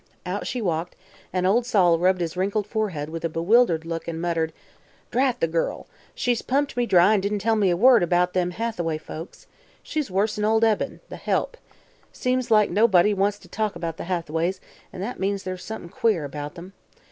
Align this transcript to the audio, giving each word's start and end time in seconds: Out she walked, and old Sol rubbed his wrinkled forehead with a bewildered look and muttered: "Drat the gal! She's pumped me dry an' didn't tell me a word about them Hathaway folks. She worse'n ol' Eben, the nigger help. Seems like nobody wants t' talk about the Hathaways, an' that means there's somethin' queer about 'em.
Out 0.25 0.47
she 0.47 0.63
walked, 0.63 0.95
and 1.31 1.45
old 1.45 1.63
Sol 1.63 1.99
rubbed 1.99 2.21
his 2.21 2.35
wrinkled 2.35 2.65
forehead 2.65 3.09
with 3.11 3.23
a 3.23 3.29
bewildered 3.29 3.85
look 3.85 4.07
and 4.07 4.19
muttered: 4.19 4.51
"Drat 5.11 5.39
the 5.39 5.47
gal! 5.47 5.85
She's 6.15 6.41
pumped 6.41 6.75
me 6.75 6.87
dry 6.87 7.13
an' 7.13 7.21
didn't 7.21 7.37
tell 7.37 7.55
me 7.55 7.69
a 7.69 7.77
word 7.77 8.01
about 8.01 8.33
them 8.33 8.49
Hathaway 8.49 8.97
folks. 8.97 9.45
She 9.83 10.01
worse'n 10.01 10.43
ol' 10.43 10.65
Eben, 10.65 11.01
the 11.09 11.17
nigger 11.17 11.19
help. 11.19 11.55
Seems 12.11 12.49
like 12.49 12.71
nobody 12.71 13.13
wants 13.13 13.37
t' 13.37 13.47
talk 13.47 13.75
about 13.75 13.97
the 13.97 14.05
Hathaways, 14.05 14.59
an' 14.91 15.01
that 15.01 15.19
means 15.19 15.43
there's 15.43 15.63
somethin' 15.63 15.89
queer 15.89 16.25
about 16.25 16.57
'em. 16.57 16.73